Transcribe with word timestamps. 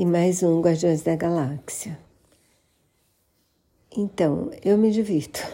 e 0.00 0.06
mais 0.06 0.42
um 0.42 0.62
Guardiões 0.62 1.02
da 1.02 1.14
Galáxia. 1.14 1.98
Então, 3.94 4.50
eu 4.64 4.78
me 4.78 4.90
divirto. 4.90 5.46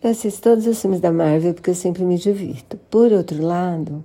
Eu 0.00 0.10
assisto 0.10 0.40
todos 0.40 0.68
os 0.68 0.80
filmes 0.80 1.00
da 1.00 1.10
Marvel 1.10 1.52
porque 1.52 1.70
eu 1.70 1.74
sempre 1.74 2.04
me 2.04 2.16
divirto. 2.16 2.76
Por 2.88 3.10
outro 3.10 3.44
lado, 3.44 4.04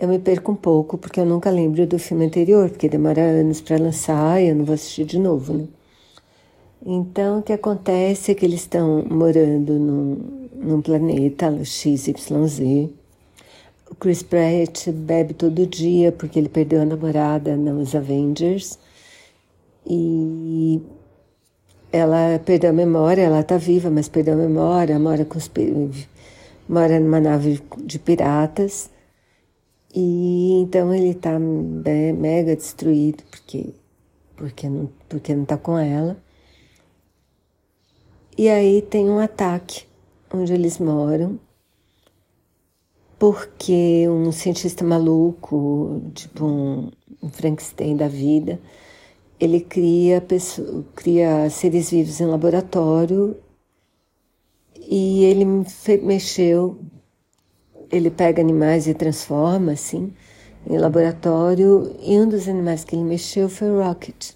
eu 0.00 0.08
me 0.08 0.18
perco 0.18 0.50
um 0.50 0.56
pouco 0.56 0.98
porque 0.98 1.20
eu 1.20 1.24
nunca 1.24 1.50
lembro 1.50 1.86
do 1.86 2.00
filme 2.00 2.26
anterior, 2.26 2.68
porque 2.68 2.88
demora 2.88 3.20
anos 3.20 3.60
para 3.60 3.76
lançar 3.76 4.42
e 4.42 4.48
eu 4.48 4.56
não 4.56 4.64
vou 4.64 4.74
assistir 4.74 5.04
de 5.04 5.20
novo, 5.20 5.52
né? 5.52 5.68
Então, 6.84 7.38
o 7.38 7.42
que 7.42 7.52
acontece 7.52 8.32
é 8.32 8.34
que 8.34 8.44
eles 8.44 8.62
estão 8.62 9.04
morando 9.04 9.78
num, 9.78 10.48
num 10.52 10.82
planeta 10.82 11.64
XYZ. 11.64 12.90
Chris 13.94 14.22
Pratt 14.22 14.90
bebe 14.90 15.34
todo 15.34 15.66
dia 15.66 16.12
porque 16.12 16.38
ele 16.38 16.48
perdeu 16.48 16.82
a 16.82 16.84
namorada 16.84 17.56
nos 17.56 17.94
Avengers. 17.94 18.78
E 19.86 20.82
ela 21.92 22.38
perdeu 22.44 22.70
a 22.70 22.72
memória, 22.72 23.22
ela 23.22 23.40
está 23.40 23.56
viva, 23.56 23.88
mas 23.90 24.08
perdeu 24.08 24.34
a 24.34 24.36
memória, 24.36 24.98
mora, 24.98 25.24
com 25.24 25.38
os, 25.38 25.50
mora 26.68 26.98
numa 27.00 27.20
nave 27.20 27.62
de 27.84 27.98
piratas. 27.98 28.90
E 29.94 30.60
então 30.60 30.92
ele 30.94 31.10
está 31.10 31.38
mega 31.38 32.54
destruído 32.54 33.22
porque, 33.30 33.72
porque, 34.36 34.68
não, 34.68 34.90
porque 35.08 35.34
não 35.34 35.44
está 35.44 35.56
com 35.56 35.78
ela. 35.78 36.16
E 38.36 38.48
aí 38.50 38.82
tem 38.82 39.08
um 39.08 39.18
ataque 39.18 39.86
onde 40.30 40.52
eles 40.52 40.78
moram, 40.78 41.40
porque 43.32 44.06
um 44.08 44.30
cientista 44.30 44.84
maluco, 44.84 46.00
tipo 46.14 46.44
um, 46.44 46.90
Frankenstein 47.32 47.96
da 47.96 48.06
vida, 48.06 48.60
ele 49.40 49.60
cria, 49.60 50.24
cria 50.94 51.50
seres 51.50 51.90
vivos 51.90 52.20
em 52.20 52.26
laboratório 52.26 53.36
e 54.76 55.24
ele 55.24 55.44
mexeu, 56.02 56.78
ele 57.90 58.12
pega 58.12 58.40
animais 58.40 58.86
e 58.86 58.94
transforma 58.94 59.72
assim 59.72 60.14
em 60.64 60.78
laboratório 60.78 61.96
e 62.00 62.16
um 62.20 62.28
dos 62.28 62.48
animais 62.48 62.84
que 62.84 62.94
ele 62.94 63.02
mexeu 63.02 63.48
foi 63.48 63.70
o 63.70 63.82
Rocket. 63.82 64.34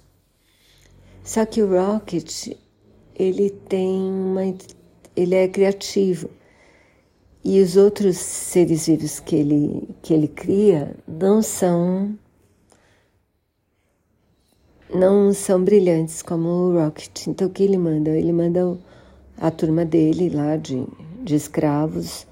Só 1.22 1.46
que 1.46 1.62
o 1.62 1.68
Rocket 1.68 2.56
ele 3.14 3.50
tem 3.50 4.00
uma 4.00 4.42
ele 5.14 5.36
é 5.36 5.46
criativo 5.46 6.28
e 7.44 7.60
os 7.60 7.76
outros 7.76 8.16
seres 8.16 8.86
vivos 8.86 9.20
que 9.20 9.36
ele 9.36 9.88
que 10.02 10.12
ele 10.12 10.28
cria 10.28 10.94
não 11.08 11.42
são 11.42 12.14
não 14.94 15.32
são 15.32 15.62
brilhantes 15.62 16.20
como 16.22 16.48
o 16.48 16.74
Rocket. 16.74 17.26
Então 17.28 17.48
o 17.48 17.50
que 17.50 17.62
ele 17.62 17.78
manda? 17.78 18.10
Ele 18.10 18.32
manda 18.32 18.76
a 19.38 19.50
turma 19.50 19.84
dele 19.84 20.28
lá 20.30 20.56
de, 20.56 20.84
de 21.22 21.34
escravos 21.34 22.26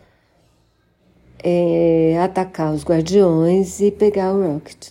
é, 1.42 2.18
atacar 2.20 2.74
os 2.74 2.84
guardiões 2.84 3.80
e 3.80 3.90
pegar 3.90 4.32
o 4.34 4.54
Rocket. 4.54 4.90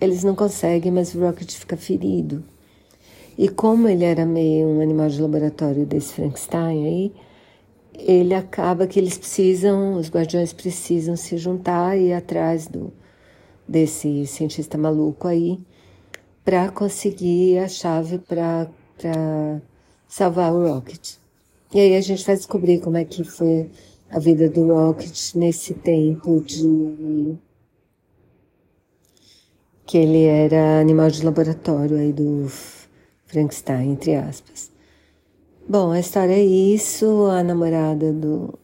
Eles 0.00 0.22
não 0.22 0.34
conseguem, 0.34 0.92
mas 0.92 1.14
o 1.14 1.20
Rocket 1.20 1.50
fica 1.52 1.76
ferido. 1.76 2.44
E 3.36 3.48
como 3.48 3.88
ele 3.88 4.04
era 4.04 4.26
meio 4.26 4.68
um 4.68 4.80
animal 4.80 5.08
de 5.08 5.20
laboratório 5.20 5.86
desse 5.86 6.14
Frankenstein 6.14 6.86
aí, 6.86 7.12
ele 7.98 8.34
acaba 8.34 8.86
que 8.86 8.98
eles 8.98 9.18
precisam, 9.18 9.94
os 9.94 10.08
guardiões 10.08 10.52
precisam 10.52 11.16
se 11.16 11.36
juntar 11.36 11.98
e 11.98 12.08
ir 12.08 12.12
atrás 12.12 12.66
do, 12.66 12.92
desse 13.66 14.26
cientista 14.26 14.78
maluco 14.78 15.26
aí 15.26 15.60
para 16.44 16.70
conseguir 16.70 17.58
a 17.58 17.68
chave 17.68 18.18
para 18.18 18.68
salvar 20.06 20.52
o 20.52 20.66
Rocket. 20.66 21.16
E 21.74 21.80
aí 21.80 21.96
a 21.96 22.00
gente 22.00 22.24
vai 22.24 22.36
descobrir 22.36 22.80
como 22.80 22.96
é 22.96 23.04
que 23.04 23.24
foi 23.24 23.70
a 24.10 24.18
vida 24.18 24.48
do 24.48 24.68
Rocket 24.68 25.34
nesse 25.34 25.74
tempo 25.74 26.40
de 26.40 27.36
que 29.84 29.98
ele 29.98 30.24
era 30.24 30.80
animal 30.80 31.10
de 31.10 31.24
laboratório 31.24 31.96
aí 31.96 32.12
do 32.12 32.46
Frankenstein, 33.26 33.92
entre 33.92 34.14
aspas. 34.16 34.70
Bom, 35.70 35.90
a 35.90 36.00
história 36.00 36.32
é 36.32 36.42
isso. 36.42 37.26
A 37.26 37.42
namorada 37.42 38.10
do 38.10 38.58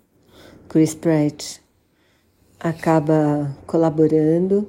Chris 0.71 0.95
Pratt 0.95 1.59
acaba 2.59 3.55
colaborando. 3.67 4.67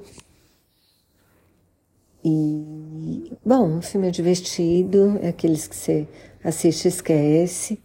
E, 2.22 3.32
bom, 3.42 3.78
o 3.78 3.80
filme 3.80 4.08
é 4.08 4.10
divertido, 4.10 5.18
é 5.22 5.28
aqueles 5.28 5.66
que 5.66 5.74
você 5.74 6.06
assiste 6.44 6.84
e 6.84 6.88
esquece. 6.88 7.80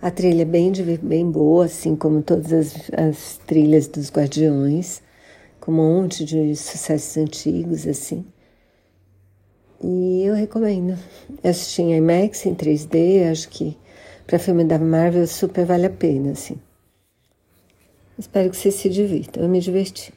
A 0.00 0.10
trilha 0.10 0.42
é 0.42 0.46
bem, 0.46 0.72
bem 1.00 1.30
boa, 1.30 1.66
assim 1.66 1.94
como 1.94 2.22
todas 2.22 2.52
as, 2.52 2.90
as 2.92 3.40
trilhas 3.46 3.86
dos 3.86 4.10
Guardiões, 4.10 5.00
com 5.60 5.70
um 5.70 5.76
monte 5.76 6.24
de 6.24 6.56
sucessos 6.56 7.16
antigos, 7.18 7.86
assim. 7.86 8.24
E 9.80 10.24
eu 10.24 10.34
recomendo. 10.34 10.98
Eu 11.40 11.50
assisti 11.50 11.82
em 11.82 11.96
IMAX, 11.96 12.46
em 12.46 12.54
3D, 12.56 13.30
acho 13.30 13.48
que 13.48 13.80
para 14.26 14.38
filme 14.38 14.64
da 14.64 14.78
Marvel 14.78 15.26
super 15.26 15.64
vale 15.64 15.86
a 15.86 15.90
pena, 15.90 16.32
assim. 16.32 16.56
Espero 18.18 18.50
que 18.50 18.56
você 18.56 18.70
se 18.70 18.88
divirta. 18.88 19.40
Eu 19.40 19.48
me 19.48 19.60
diverti. 19.60 20.12